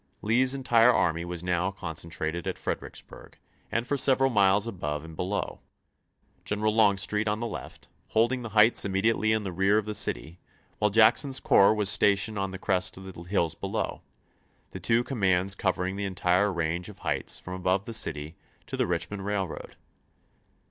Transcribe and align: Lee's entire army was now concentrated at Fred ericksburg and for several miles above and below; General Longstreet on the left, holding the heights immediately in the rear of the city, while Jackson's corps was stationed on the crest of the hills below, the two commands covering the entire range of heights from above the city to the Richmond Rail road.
Lee's 0.23 0.55
entire 0.55 0.89
army 0.91 1.23
was 1.23 1.43
now 1.43 1.69
concentrated 1.69 2.47
at 2.47 2.57
Fred 2.57 2.79
ericksburg 2.81 3.35
and 3.71 3.85
for 3.85 3.97
several 3.97 4.31
miles 4.31 4.65
above 4.65 5.05
and 5.05 5.15
below; 5.15 5.59
General 6.43 6.73
Longstreet 6.73 7.27
on 7.27 7.39
the 7.39 7.45
left, 7.45 7.87
holding 8.07 8.41
the 8.41 8.49
heights 8.57 8.83
immediately 8.83 9.31
in 9.31 9.43
the 9.43 9.51
rear 9.51 9.77
of 9.77 9.85
the 9.85 9.93
city, 9.93 10.39
while 10.79 10.89
Jackson's 10.89 11.39
corps 11.39 11.75
was 11.75 11.87
stationed 11.87 12.39
on 12.39 12.49
the 12.49 12.57
crest 12.57 12.97
of 12.97 13.03
the 13.13 13.21
hills 13.25 13.53
below, 13.53 14.01
the 14.71 14.79
two 14.79 15.03
commands 15.03 15.53
covering 15.53 15.97
the 15.97 16.05
entire 16.05 16.51
range 16.51 16.89
of 16.89 16.97
heights 17.05 17.37
from 17.39 17.53
above 17.53 17.85
the 17.85 17.93
city 17.93 18.35
to 18.65 18.75
the 18.75 18.87
Richmond 18.87 19.23
Rail 19.23 19.47
road. 19.47 19.75